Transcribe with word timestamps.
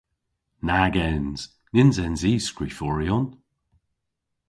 Nag 0.67 0.95
ens! 1.09 1.41
Nyns 1.73 1.97
ens 2.05 2.21
i 2.31 2.33
skriforyon. 2.49 3.27